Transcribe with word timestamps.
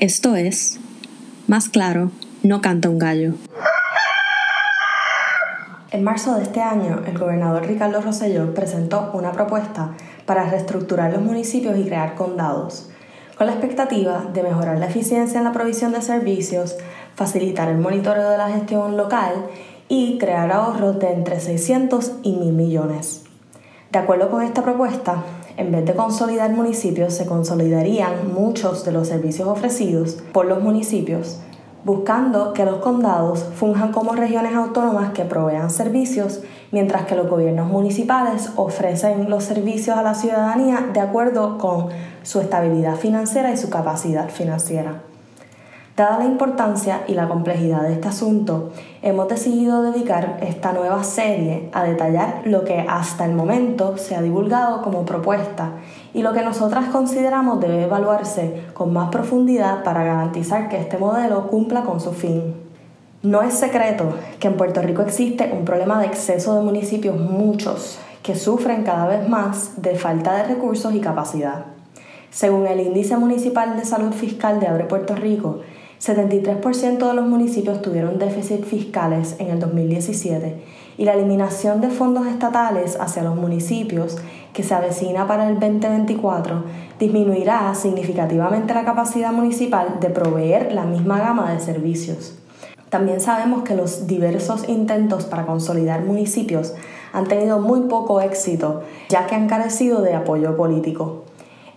Esto 0.00 0.34
es, 0.34 0.80
más 1.46 1.68
claro, 1.68 2.10
no 2.42 2.62
canta 2.62 2.88
un 2.88 2.98
gallo. 2.98 3.34
En 5.90 6.02
marzo 6.04 6.36
de 6.36 6.44
este 6.44 6.62
año, 6.62 7.02
el 7.06 7.18
gobernador 7.18 7.66
Ricardo 7.66 8.00
Rosselló 8.00 8.54
presentó 8.54 9.10
una 9.12 9.32
propuesta 9.32 9.90
para 10.24 10.48
reestructurar 10.48 11.12
los 11.12 11.20
municipios 11.20 11.76
y 11.76 11.84
crear 11.84 12.14
condados, 12.14 12.88
con 13.36 13.46
la 13.46 13.52
expectativa 13.52 14.24
de 14.32 14.42
mejorar 14.42 14.78
la 14.78 14.86
eficiencia 14.86 15.36
en 15.36 15.44
la 15.44 15.52
provisión 15.52 15.92
de 15.92 16.00
servicios, 16.00 16.76
facilitar 17.14 17.68
el 17.68 17.76
monitoreo 17.76 18.30
de 18.30 18.38
la 18.38 18.48
gestión 18.48 18.96
local 18.96 19.48
y 19.90 20.16
crear 20.16 20.50
ahorros 20.50 20.98
de 20.98 21.12
entre 21.12 21.40
600 21.40 22.12
y 22.22 22.36
1.000 22.36 22.52
millones. 22.52 23.24
De 23.92 23.98
acuerdo 23.98 24.30
con 24.30 24.42
esta 24.44 24.62
propuesta, 24.62 25.24
en 25.60 25.70
vez 25.72 25.84
de 25.84 25.94
consolidar 25.94 26.50
municipios, 26.52 27.12
se 27.12 27.26
consolidarían 27.26 28.32
muchos 28.32 28.82
de 28.86 28.92
los 28.92 29.08
servicios 29.08 29.46
ofrecidos 29.46 30.16
por 30.32 30.46
los 30.46 30.62
municipios, 30.62 31.38
buscando 31.84 32.54
que 32.54 32.64
los 32.64 32.76
condados 32.76 33.44
funjan 33.56 33.92
como 33.92 34.14
regiones 34.14 34.54
autónomas 34.54 35.12
que 35.12 35.26
provean 35.26 35.68
servicios, 35.68 36.40
mientras 36.72 37.04
que 37.04 37.14
los 37.14 37.28
gobiernos 37.28 37.68
municipales 37.68 38.52
ofrecen 38.56 39.28
los 39.28 39.44
servicios 39.44 39.98
a 39.98 40.02
la 40.02 40.14
ciudadanía 40.14 40.88
de 40.94 41.00
acuerdo 41.00 41.58
con 41.58 41.88
su 42.22 42.40
estabilidad 42.40 42.96
financiera 42.96 43.52
y 43.52 43.58
su 43.58 43.68
capacidad 43.68 44.30
financiera. 44.30 45.09
Dada 46.00 46.20
la 46.20 46.24
importancia 46.24 47.02
y 47.08 47.12
la 47.12 47.28
complejidad 47.28 47.82
de 47.82 47.92
este 47.92 48.08
asunto, 48.08 48.70
hemos 49.02 49.28
decidido 49.28 49.82
dedicar 49.82 50.38
esta 50.40 50.72
nueva 50.72 51.04
serie 51.04 51.68
a 51.74 51.84
detallar 51.84 52.40
lo 52.46 52.64
que 52.64 52.86
hasta 52.88 53.26
el 53.26 53.34
momento 53.34 53.98
se 53.98 54.16
ha 54.16 54.22
divulgado 54.22 54.80
como 54.80 55.04
propuesta 55.04 55.72
y 56.14 56.22
lo 56.22 56.32
que 56.32 56.40
nosotras 56.40 56.86
consideramos 56.86 57.60
debe 57.60 57.82
evaluarse 57.82 58.62
con 58.72 58.94
más 58.94 59.10
profundidad 59.10 59.84
para 59.84 60.02
garantizar 60.02 60.70
que 60.70 60.78
este 60.78 60.96
modelo 60.96 61.48
cumpla 61.48 61.82
con 61.82 62.00
su 62.00 62.12
fin. 62.12 62.54
No 63.22 63.42
es 63.42 63.52
secreto 63.52 64.14
que 64.38 64.48
en 64.48 64.56
Puerto 64.56 64.80
Rico 64.80 65.02
existe 65.02 65.52
un 65.52 65.66
problema 65.66 66.00
de 66.00 66.06
exceso 66.06 66.56
de 66.56 66.62
municipios, 66.62 67.20
muchos, 67.20 67.98
que 68.22 68.36
sufren 68.36 68.84
cada 68.84 69.06
vez 69.06 69.28
más 69.28 69.82
de 69.82 69.96
falta 69.96 70.34
de 70.34 70.44
recursos 70.44 70.94
y 70.94 71.00
capacidad. 71.00 71.66
Según 72.30 72.66
el 72.68 72.80
Índice 72.80 73.18
Municipal 73.18 73.76
de 73.76 73.84
Salud 73.84 74.12
Fiscal 74.12 74.60
de 74.60 74.68
Abre 74.68 74.84
Puerto 74.84 75.14
Rico, 75.14 75.60
73% 76.00 77.08
de 77.08 77.14
los 77.14 77.26
municipios 77.26 77.82
tuvieron 77.82 78.18
déficits 78.18 78.66
fiscales 78.66 79.36
en 79.38 79.50
el 79.50 79.60
2017 79.60 80.56
y 80.96 81.04
la 81.04 81.12
eliminación 81.12 81.82
de 81.82 81.90
fondos 81.90 82.26
estatales 82.26 82.96
hacia 82.98 83.22
los 83.22 83.36
municipios 83.36 84.16
que 84.54 84.62
se 84.62 84.74
avecina 84.74 85.26
para 85.26 85.48
el 85.48 85.60
2024 85.60 86.64
disminuirá 86.98 87.74
significativamente 87.74 88.72
la 88.72 88.86
capacidad 88.86 89.30
municipal 89.30 89.98
de 90.00 90.08
proveer 90.08 90.72
la 90.72 90.84
misma 90.84 91.18
gama 91.18 91.52
de 91.52 91.60
servicios. 91.60 92.34
También 92.88 93.20
sabemos 93.20 93.62
que 93.62 93.76
los 93.76 94.06
diversos 94.06 94.68
intentos 94.68 95.26
para 95.26 95.44
consolidar 95.44 96.02
municipios 96.02 96.74
han 97.12 97.26
tenido 97.26 97.60
muy 97.60 97.88
poco 97.88 98.22
éxito, 98.22 98.82
ya 99.10 99.26
que 99.26 99.34
han 99.34 99.48
carecido 99.48 100.00
de 100.00 100.14
apoyo 100.14 100.56
político. 100.56 101.24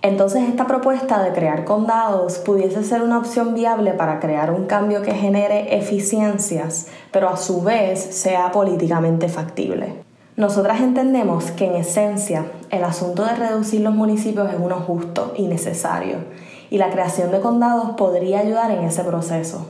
Entonces 0.04 0.44
esta 0.50 0.68
propuesta 0.68 1.24
de 1.24 1.32
crear 1.32 1.64
condados 1.64 2.38
pudiese 2.38 2.84
ser 2.84 3.04
una 3.04 3.18
opción 3.18 3.54
viable 3.54 3.94
para 3.94 4.20
crear 4.20 4.52
un 4.52 4.66
cambio 4.66 5.02
que 5.02 5.14
genere 5.14 5.78
eficiencias, 5.78 6.88
pero 7.12 7.30
a 7.30 7.38
su 7.38 7.62
vez 7.62 8.02
sea 8.02 8.52
políticamente 8.52 9.30
factible. 9.30 10.04
Nosotras 10.36 10.82
entendemos 10.82 11.52
que 11.52 11.68
en 11.68 11.76
esencia 11.76 12.46
el 12.70 12.84
asunto 12.84 13.24
de 13.24 13.36
reducir 13.36 13.80
los 13.80 13.96
municipios 13.96 14.52
es 14.52 14.60
uno 14.60 14.76
justo 14.76 15.32
y 15.38 15.48
necesario, 15.48 16.18
y 16.70 16.80
la 16.80 16.90
creación 16.90 17.32
de 17.32 17.40
condados 17.40 17.92
podría 17.92 18.40
ayudar 18.40 18.72
en 18.72 18.84
ese 18.84 19.06
proceso. 19.06 19.68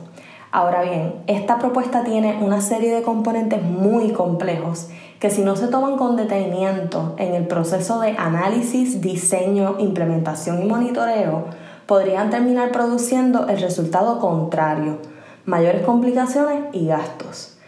Ahora 0.56 0.82
bien, 0.82 1.14
esta 1.26 1.58
propuesta 1.58 2.04
tiene 2.04 2.38
una 2.40 2.60
serie 2.60 2.94
de 2.94 3.02
componentes 3.02 3.60
muy 3.60 4.12
complejos 4.12 4.88
que 5.18 5.28
si 5.28 5.42
no 5.42 5.56
se 5.56 5.66
toman 5.66 5.96
con 5.96 6.14
detenimiento 6.14 7.16
en 7.18 7.34
el 7.34 7.48
proceso 7.48 7.98
de 7.98 8.10
análisis, 8.16 9.00
diseño, 9.00 9.74
implementación 9.80 10.62
y 10.62 10.66
monitoreo, 10.66 11.46
podrían 11.86 12.30
terminar 12.30 12.70
produciendo 12.70 13.48
el 13.48 13.60
resultado 13.60 14.20
contrario, 14.20 14.98
mayores 15.44 15.84
complicaciones 15.84 16.66
y 16.70 16.86
gastos. 16.86 17.58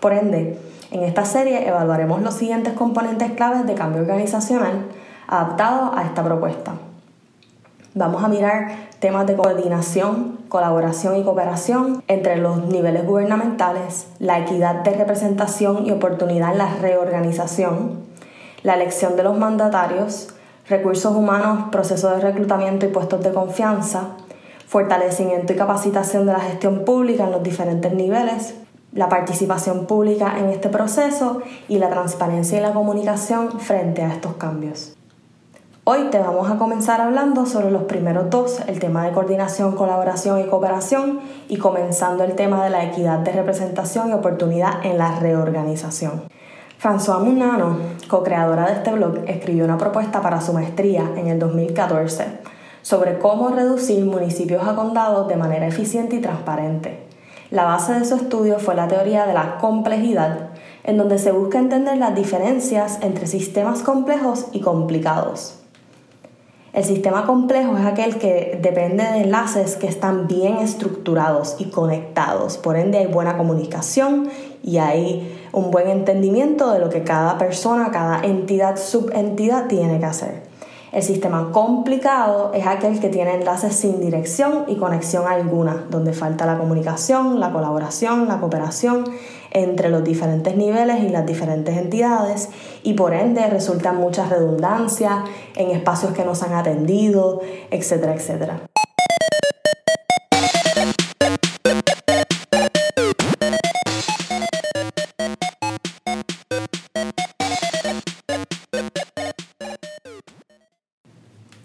Por 0.00 0.14
ende, 0.14 0.58
en 0.90 1.04
esta 1.04 1.24
serie 1.24 1.68
evaluaremos 1.68 2.22
los 2.22 2.34
siguientes 2.34 2.72
componentes 2.72 3.30
claves 3.34 3.68
de 3.68 3.74
cambio 3.74 4.02
organizacional 4.02 4.86
adaptados 5.28 5.96
a 5.96 6.02
esta 6.02 6.24
propuesta. 6.24 6.72
Vamos 7.96 8.24
a 8.24 8.28
mirar 8.28 8.72
temas 8.98 9.24
de 9.24 9.36
coordinación, 9.36 10.38
colaboración 10.48 11.14
y 11.14 11.22
cooperación 11.22 12.02
entre 12.08 12.38
los 12.38 12.64
niveles 12.66 13.06
gubernamentales, 13.06 14.08
la 14.18 14.40
equidad 14.40 14.82
de 14.82 14.94
representación 14.94 15.86
y 15.86 15.92
oportunidad 15.92 16.50
en 16.50 16.58
la 16.58 16.74
reorganización, 16.74 18.00
la 18.64 18.74
elección 18.74 19.14
de 19.14 19.22
los 19.22 19.38
mandatarios, 19.38 20.34
recursos 20.68 21.14
humanos, 21.14 21.68
procesos 21.70 22.16
de 22.16 22.20
reclutamiento 22.20 22.84
y 22.84 22.88
puestos 22.88 23.22
de 23.22 23.32
confianza, 23.32 24.16
fortalecimiento 24.66 25.52
y 25.52 25.56
capacitación 25.56 26.26
de 26.26 26.32
la 26.32 26.40
gestión 26.40 26.84
pública 26.84 27.26
en 27.26 27.30
los 27.30 27.44
diferentes 27.44 27.92
niveles, 27.92 28.56
la 28.92 29.08
participación 29.08 29.86
pública 29.86 30.36
en 30.40 30.46
este 30.46 30.68
proceso 30.68 31.42
y 31.68 31.78
la 31.78 31.90
transparencia 31.90 32.58
y 32.58 32.62
la 32.62 32.72
comunicación 32.72 33.60
frente 33.60 34.02
a 34.02 34.12
estos 34.12 34.34
cambios. 34.34 34.96
Hoy 35.86 36.04
te 36.10 36.18
vamos 36.18 36.50
a 36.50 36.56
comenzar 36.56 37.02
hablando 37.02 37.44
sobre 37.44 37.70
los 37.70 37.82
primeros 37.82 38.30
dos, 38.30 38.60
el 38.68 38.78
tema 38.78 39.04
de 39.04 39.12
coordinación, 39.12 39.76
colaboración 39.76 40.40
y 40.40 40.44
cooperación, 40.44 41.20
y 41.46 41.58
comenzando 41.58 42.24
el 42.24 42.36
tema 42.36 42.64
de 42.64 42.70
la 42.70 42.84
equidad 42.84 43.18
de 43.18 43.32
representación 43.32 44.08
y 44.08 44.14
oportunidad 44.14 44.82
en 44.82 44.96
la 44.96 45.20
reorganización. 45.20 46.22
François 46.82 47.20
Munano, 47.22 47.76
co-creadora 48.08 48.64
de 48.64 48.72
este 48.72 48.92
blog, 48.92 49.24
escribió 49.26 49.66
una 49.66 49.76
propuesta 49.76 50.22
para 50.22 50.40
su 50.40 50.54
maestría 50.54 51.10
en 51.16 51.28
el 51.28 51.38
2014 51.38 52.38
sobre 52.80 53.18
cómo 53.18 53.50
reducir 53.50 54.06
municipios 54.06 54.66
a 54.66 54.74
condados 54.74 55.28
de 55.28 55.36
manera 55.36 55.66
eficiente 55.66 56.16
y 56.16 56.22
transparente. 56.22 57.04
La 57.50 57.64
base 57.64 57.92
de 57.92 58.06
su 58.06 58.14
estudio 58.14 58.58
fue 58.58 58.74
la 58.74 58.88
teoría 58.88 59.26
de 59.26 59.34
la 59.34 59.58
complejidad, 59.58 60.48
en 60.82 60.96
donde 60.96 61.18
se 61.18 61.30
busca 61.30 61.58
entender 61.58 61.98
las 61.98 62.14
diferencias 62.14 63.00
entre 63.02 63.26
sistemas 63.26 63.82
complejos 63.82 64.46
y 64.52 64.62
complicados. 64.62 65.60
El 66.74 66.82
sistema 66.82 67.24
complejo 67.24 67.76
es 67.76 67.86
aquel 67.86 68.18
que 68.18 68.58
depende 68.60 69.04
de 69.04 69.20
enlaces 69.20 69.76
que 69.76 69.86
están 69.86 70.26
bien 70.26 70.56
estructurados 70.56 71.54
y 71.60 71.66
conectados. 71.66 72.58
Por 72.58 72.76
ende 72.76 72.98
hay 72.98 73.06
buena 73.06 73.36
comunicación 73.36 74.28
y 74.60 74.78
hay 74.78 75.38
un 75.52 75.70
buen 75.70 75.88
entendimiento 75.88 76.72
de 76.72 76.80
lo 76.80 76.88
que 76.88 77.04
cada 77.04 77.38
persona, 77.38 77.92
cada 77.92 78.24
entidad, 78.24 78.76
subentidad 78.76 79.68
tiene 79.68 80.00
que 80.00 80.06
hacer. 80.06 80.42
El 80.90 81.04
sistema 81.04 81.50
complicado 81.52 82.50
es 82.54 82.66
aquel 82.66 82.98
que 82.98 83.08
tiene 83.08 83.34
enlaces 83.34 83.76
sin 83.76 84.00
dirección 84.00 84.64
y 84.66 84.74
conexión 84.74 85.28
alguna, 85.28 85.86
donde 85.90 86.12
falta 86.12 86.44
la 86.44 86.58
comunicación, 86.58 87.38
la 87.38 87.52
colaboración, 87.52 88.26
la 88.26 88.40
cooperación 88.40 89.04
entre 89.52 89.90
los 89.90 90.02
diferentes 90.02 90.56
niveles 90.56 91.02
y 91.04 91.08
las 91.08 91.24
diferentes 91.24 91.76
entidades 91.76 92.48
y 92.84 92.92
por 92.92 93.14
ende 93.14 93.44
resultan 93.48 93.96
muchas 93.96 94.28
redundancias 94.28 95.24
en 95.56 95.70
espacios 95.70 96.12
que 96.12 96.24
no 96.24 96.34
se 96.34 96.44
han 96.44 96.52
atendido, 96.52 97.40
etcétera, 97.70 98.14
etcétera. 98.14 98.60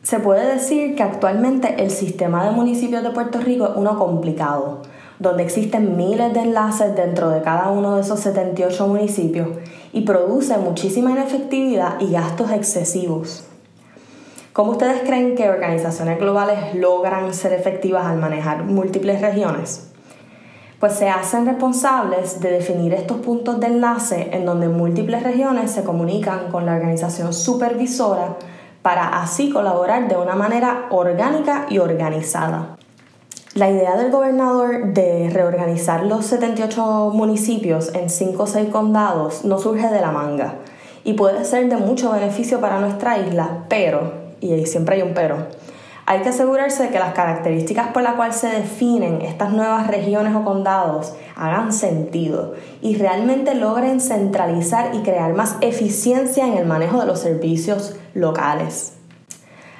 Se 0.01 0.19
puede 0.19 0.55
decir 0.55 0.95
que 0.95 1.03
actualmente 1.03 1.83
el 1.83 1.91
sistema 1.91 2.44
de 2.44 2.51
municipios 2.51 3.03
de 3.03 3.11
Puerto 3.11 3.39
Rico 3.41 3.65
es 3.65 3.71
uno 3.75 3.99
complicado 3.99 4.81
donde 5.19 5.44
existen 5.44 5.98
miles 5.98 6.33
de 6.33 6.39
enlaces 6.39 6.95
dentro 6.95 7.30
de 7.30 7.42
cada 7.42 7.69
uno 7.69 7.95
de 7.95 8.01
esos 8.01 8.21
78 8.21 8.88
municipios 8.88 9.50
y 9.92 10.01
produce 10.01 10.57
muchísima 10.57 11.12
inefectividad 11.12 12.00
y 12.00 12.12
gastos 12.12 12.51
excesivos. 12.51 13.44
¿Cómo 14.54 14.71
ustedes 14.71 15.01
creen 15.01 15.36
que 15.36 15.50
organizaciones 15.50 16.19
globales 16.19 16.74
logran 16.74 17.33
ser 17.33 17.54
efectivas 17.54 18.06
al 18.06 18.18
manejar 18.18 18.63
múltiples 18.63 19.21
regiones? 19.21 19.92
Pues 20.80 20.94
se 20.94 21.10
hacen 21.10 21.45
responsables 21.45 22.39
de 22.39 22.51
definir 22.51 22.94
estos 22.94 23.18
puntos 23.18 23.60
de 23.60 23.68
enlace 23.68 24.30
en 24.31 24.45
donde 24.45 24.69
múltiples 24.69 25.24
regiones 25.24 25.71
se 25.71 25.83
comunican 25.83 26.50
con 26.50 26.66
la 26.66 26.74
organización 26.74 27.33
supervisora 27.33 28.38
para 28.81 29.21
así 29.21 29.50
colaborar 29.50 30.07
de 30.07 30.16
una 30.16 30.36
manera 30.36 30.88
orgánica 30.89 31.66
y 31.69 31.80
organizada. 31.80 32.78
La 33.55 33.67
idea 33.67 33.97
del 33.97 34.11
gobernador 34.11 34.93
de 34.93 35.31
reorganizar 35.33 36.03
los 36.03 36.27
78 36.27 37.09
municipios 37.15 37.91
en 37.95 38.11
5 38.11 38.43
o 38.43 38.45
6 38.45 38.69
condados 38.69 39.43
no 39.43 39.57
surge 39.57 39.87
de 39.87 40.01
la 40.01 40.11
manga 40.11 40.53
y 41.03 41.13
puede 41.13 41.43
ser 41.45 41.67
de 41.67 41.77
mucho 41.77 42.11
beneficio 42.11 42.61
para 42.61 42.79
nuestra 42.79 43.17
isla, 43.17 43.65
pero, 43.67 44.13
y 44.39 44.67
siempre 44.67 44.97
hay 44.97 45.01
un 45.01 45.15
pero, 45.15 45.47
hay 46.05 46.21
que 46.21 46.29
asegurarse 46.29 46.83
de 46.83 46.89
que 46.89 46.99
las 46.99 47.15
características 47.15 47.87
por 47.87 48.03
las 48.03 48.13
cuales 48.13 48.35
se 48.35 48.49
definen 48.49 49.23
estas 49.23 49.51
nuevas 49.51 49.87
regiones 49.87 50.35
o 50.35 50.43
condados 50.43 51.15
hagan 51.35 51.73
sentido 51.73 52.53
y 52.83 52.97
realmente 52.97 53.55
logren 53.55 53.99
centralizar 53.99 54.93
y 54.93 54.99
crear 54.99 55.33
más 55.33 55.55
eficiencia 55.61 56.45
en 56.45 56.53
el 56.53 56.67
manejo 56.67 56.99
de 56.99 57.07
los 57.07 57.19
servicios 57.19 57.95
locales. 58.13 58.98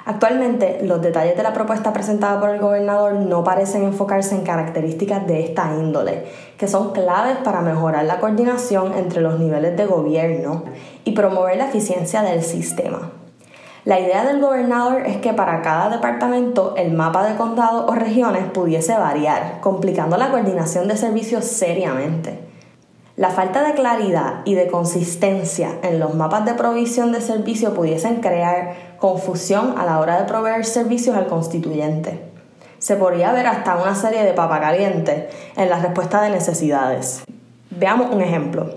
Actualmente, 0.06 0.80
los 0.82 1.02
detalles 1.02 1.36
de 1.36 1.42
la 1.42 1.52
propuesta 1.52 1.92
presentada 1.92 2.40
por 2.40 2.50
el 2.50 2.60
gobernador 2.60 3.14
no 3.14 3.44
parecen 3.44 3.84
enfocarse 3.84 4.34
en 4.34 4.42
características 4.42 5.26
de 5.26 5.44
esta 5.44 5.74
índole, 5.74 6.24
que 6.56 6.68
son 6.68 6.92
claves 6.92 7.36
para 7.44 7.60
mejorar 7.60 8.04
la 8.04 8.18
coordinación 8.18 8.94
entre 8.94 9.20
los 9.20 9.38
niveles 9.38 9.76
de 9.76 9.86
gobierno 9.86 10.64
y 11.04 11.12
promover 11.12 11.56
la 11.58 11.66
eficiencia 11.66 12.22
del 12.22 12.42
sistema. 12.42 13.12
La 13.84 13.98
idea 13.98 14.24
del 14.24 14.40
gobernador 14.40 15.06
es 15.06 15.18
que 15.18 15.32
para 15.32 15.62
cada 15.62 15.88
departamento 15.88 16.74
el 16.76 16.92
mapa 16.92 17.26
de 17.26 17.36
condado 17.36 17.86
o 17.86 17.94
regiones 17.94 18.44
pudiese 18.44 18.94
variar, 18.94 19.60
complicando 19.60 20.16
la 20.18 20.30
coordinación 20.30 20.86
de 20.86 20.98
servicios 20.98 21.44
seriamente. 21.44 22.50
La 23.16 23.30
falta 23.30 23.62
de 23.62 23.74
claridad 23.74 24.42
y 24.44 24.54
de 24.54 24.68
consistencia 24.68 25.78
en 25.82 25.98
los 25.98 26.14
mapas 26.14 26.44
de 26.44 26.54
provisión 26.54 27.12
de 27.12 27.20
servicio 27.20 27.74
pudiesen 27.74 28.20
crear 28.20 28.74
confusión 29.00 29.74
a 29.78 29.86
la 29.86 29.98
hora 29.98 30.20
de 30.20 30.26
proveer 30.26 30.64
servicios 30.64 31.16
al 31.16 31.26
constituyente. 31.26 32.30
Se 32.78 32.96
podría 32.96 33.32
ver 33.32 33.46
hasta 33.46 33.76
una 33.76 33.94
serie 33.94 34.22
de 34.22 34.34
papa 34.34 34.60
caliente 34.60 35.30
en 35.56 35.70
la 35.70 35.80
respuesta 35.80 36.20
de 36.22 36.30
necesidades. 36.30 37.22
Veamos 37.70 38.14
un 38.14 38.20
ejemplo. 38.20 38.74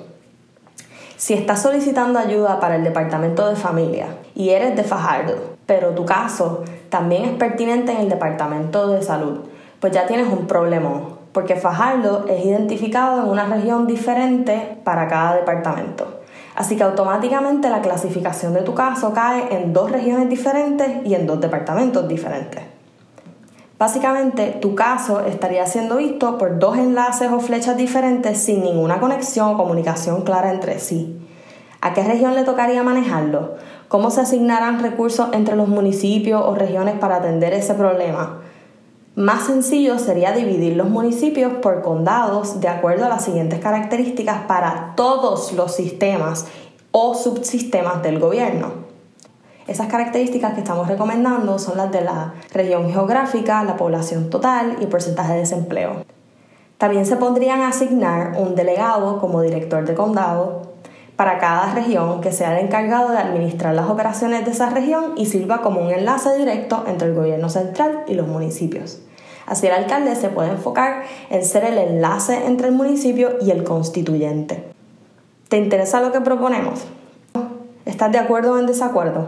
Si 1.18 1.34
estás 1.34 1.62
solicitando 1.62 2.20
ayuda 2.20 2.60
para 2.60 2.78
el 2.78 2.84
departamento 2.84 3.48
de 3.50 3.58
familia 3.58 4.08
y 4.34 4.50
eres 4.50 4.76
de 4.76 4.84
Fajardo, 4.84 5.36
pero 5.66 5.90
tu 5.92 6.06
caso 6.06 6.64
también 6.90 7.26
es 7.26 7.34
pertinente 7.34 7.92
en 7.92 8.00
el 8.00 8.10
departamento 8.10 8.88
de 8.88 9.02
salud, 9.04 9.42
pues 9.80 9.92
ya 9.92 10.06
tienes 10.06 10.28
un 10.28 10.48
problema, 10.48 11.02
porque 11.34 11.56
Fajardo 11.56 12.26
es 12.30 12.46
identificado 12.46 13.24
en 13.24 13.30
una 13.30 13.46
región 13.46 13.88
diferente 13.88 14.78
para 14.86 15.08
cada 15.08 15.36
departamento. 15.36 16.23
Así 16.56 16.76
que 16.76 16.84
automáticamente 16.84 17.70
la 17.70 17.82
clasificación 17.82 18.54
de 18.54 18.62
tu 18.62 18.74
caso 18.76 19.14
cae 19.14 19.56
en 19.56 19.74
dos 19.74 19.92
regiones 19.92 20.30
diferentes 20.30 21.06
y 21.06 21.16
en 21.16 21.26
dos 21.26 21.42
departamentos 21.42 22.08
diferentes. 22.08 22.62
Básicamente, 23.80 24.60
tu 24.62 24.76
caso 24.76 25.26
estaría 25.26 25.66
siendo 25.66 25.98
visto 25.98 26.38
por 26.38 26.60
dos 26.60 26.78
enlaces 26.78 27.32
o 27.32 27.40
flechas 27.40 27.76
diferentes 27.76 28.38
sin 28.38 28.64
ninguna 28.64 29.00
conexión 29.00 29.50
o 29.50 29.58
comunicación 29.58 30.22
clara 30.22 30.52
entre 30.52 30.80
sí. 30.80 31.20
¿A 31.82 31.94
qué 31.94 32.04
región 32.04 32.36
le 32.36 32.44
tocaría 32.44 32.82
manejarlo? 32.84 33.56
¿Cómo 33.90 34.10
se 34.10 34.22
asignarán 34.22 34.82
recursos 34.82 35.30
entre 35.34 35.56
los 35.56 35.68
municipios 35.68 36.42
o 36.46 36.56
regiones 36.56 36.96
para 36.98 37.18
atender 37.18 37.52
ese 37.54 37.74
problema? 37.74 38.40
Más 39.16 39.46
sencillo 39.46 40.00
sería 40.00 40.32
dividir 40.32 40.76
los 40.76 40.90
municipios 40.90 41.54
por 41.62 41.84
condados 41.84 42.60
de 42.62 42.68
acuerdo 42.68 43.06
a 43.06 43.10
las 43.10 43.24
siguientes 43.24 43.60
características 43.60 44.46
para 44.48 44.94
todos 44.96 45.54
los 45.54 45.76
sistemas 45.76 46.48
o 46.92 47.14
subsistemas 47.14 48.02
del 48.02 48.18
gobierno. 48.18 48.74
Esas 49.68 49.86
características 49.86 50.56
que 50.56 50.62
estamos 50.62 50.88
recomendando 50.88 51.60
son 51.60 51.78
las 51.78 51.92
de 51.92 52.02
la 52.02 52.34
región 52.52 52.92
geográfica, 52.92 53.64
la 53.64 53.78
población 53.78 54.32
total 54.32 54.78
y 54.82 54.88
porcentaje 54.88 55.34
de 55.34 55.40
desempleo. 55.40 56.06
También 56.80 57.06
se 57.06 57.16
podrían 57.16 57.62
asignar 57.62 58.36
un 58.40 58.56
delegado 58.56 59.20
como 59.20 59.44
director 59.44 59.86
de 59.86 59.94
condado 59.94 60.73
para 61.16 61.38
cada 61.38 61.74
región 61.74 62.22
que 62.22 62.32
sea 62.32 62.58
el 62.58 62.66
encargado 62.66 63.12
de 63.12 63.18
administrar 63.18 63.76
las 63.76 63.90
operaciones 63.90 64.46
de 64.46 64.52
esa 64.52 64.70
región 64.70 65.14
y 65.16 65.28
sirva 65.28 65.62
como 65.62 65.82
un 65.82 65.92
enlace 65.92 66.36
directo 66.38 66.84
entre 66.88 67.10
el 67.10 67.14
gobierno 67.14 67.50
central 67.50 68.04
y 68.08 68.16
los 68.16 68.28
municipios. 68.28 69.00
Así 69.46 69.68
el 69.68 69.74
alcalde 69.74 70.16
se 70.16 70.30
puede 70.30 70.52
enfocar 70.52 71.04
en 71.30 71.44
ser 71.44 71.66
el 71.66 71.78
enlace 71.78 72.46
entre 72.46 72.68
el 72.68 72.74
municipio 72.74 73.38
y 73.42 73.52
el 73.52 73.64
constituyente. 73.64 74.64
¿Te 75.50 75.58
interesa 75.58 76.02
lo 76.02 76.12
que 76.12 76.22
proponemos? 76.22 76.86
¿Estás 77.86 78.12
de 78.12 78.18
acuerdo 78.18 78.54
o 78.54 78.60
en 78.60 78.66
desacuerdo? 78.66 79.28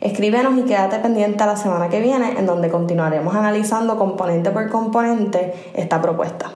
Escríbenos 0.00 0.58
y 0.58 0.62
quédate 0.62 0.98
pendiente 0.98 1.46
la 1.46 1.56
semana 1.56 1.88
que 1.88 2.00
viene 2.00 2.36
en 2.36 2.46
donde 2.46 2.70
continuaremos 2.70 3.36
analizando 3.36 3.96
componente 3.96 4.50
por 4.50 4.68
componente 4.68 5.54
esta 5.74 6.02
propuesta. 6.02 6.54